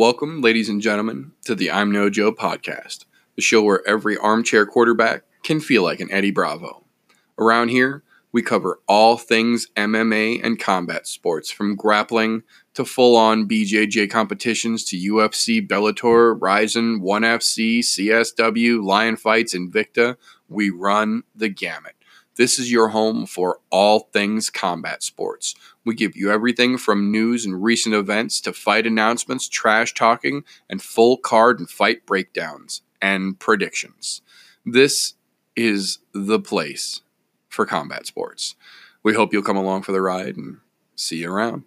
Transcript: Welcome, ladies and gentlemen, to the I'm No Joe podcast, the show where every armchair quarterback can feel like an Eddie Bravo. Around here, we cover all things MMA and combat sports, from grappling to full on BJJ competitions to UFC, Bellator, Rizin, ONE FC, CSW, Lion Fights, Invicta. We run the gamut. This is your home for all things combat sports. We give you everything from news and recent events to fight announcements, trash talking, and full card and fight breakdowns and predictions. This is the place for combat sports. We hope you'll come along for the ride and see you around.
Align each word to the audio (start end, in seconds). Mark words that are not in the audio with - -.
Welcome, 0.00 0.40
ladies 0.40 0.70
and 0.70 0.80
gentlemen, 0.80 1.32
to 1.44 1.54
the 1.54 1.70
I'm 1.70 1.92
No 1.92 2.08
Joe 2.08 2.32
podcast, 2.32 3.04
the 3.36 3.42
show 3.42 3.60
where 3.60 3.86
every 3.86 4.16
armchair 4.16 4.64
quarterback 4.64 5.24
can 5.42 5.60
feel 5.60 5.82
like 5.82 6.00
an 6.00 6.10
Eddie 6.10 6.30
Bravo. 6.30 6.86
Around 7.38 7.68
here, 7.68 8.02
we 8.32 8.40
cover 8.40 8.80
all 8.88 9.18
things 9.18 9.66
MMA 9.76 10.42
and 10.42 10.58
combat 10.58 11.06
sports, 11.06 11.50
from 11.50 11.76
grappling 11.76 12.44
to 12.72 12.86
full 12.86 13.14
on 13.14 13.46
BJJ 13.46 14.10
competitions 14.10 14.84
to 14.84 14.96
UFC, 14.96 15.68
Bellator, 15.68 16.34
Rizin, 16.40 17.02
ONE 17.02 17.20
FC, 17.20 17.80
CSW, 17.80 18.82
Lion 18.82 19.16
Fights, 19.16 19.54
Invicta. 19.54 20.16
We 20.48 20.70
run 20.70 21.24
the 21.34 21.50
gamut. 21.50 21.94
This 22.40 22.58
is 22.58 22.72
your 22.72 22.88
home 22.88 23.26
for 23.26 23.60
all 23.68 24.08
things 24.14 24.48
combat 24.48 25.02
sports. 25.02 25.54
We 25.84 25.94
give 25.94 26.16
you 26.16 26.32
everything 26.32 26.78
from 26.78 27.12
news 27.12 27.44
and 27.44 27.62
recent 27.62 27.94
events 27.94 28.40
to 28.40 28.54
fight 28.54 28.86
announcements, 28.86 29.46
trash 29.46 29.92
talking, 29.92 30.44
and 30.66 30.80
full 30.80 31.18
card 31.18 31.58
and 31.58 31.68
fight 31.68 32.06
breakdowns 32.06 32.80
and 33.02 33.38
predictions. 33.38 34.22
This 34.64 35.16
is 35.54 35.98
the 36.14 36.40
place 36.40 37.02
for 37.50 37.66
combat 37.66 38.06
sports. 38.06 38.54
We 39.02 39.12
hope 39.12 39.34
you'll 39.34 39.42
come 39.42 39.58
along 39.58 39.82
for 39.82 39.92
the 39.92 40.00
ride 40.00 40.38
and 40.38 40.60
see 40.96 41.18
you 41.18 41.30
around. 41.30 41.64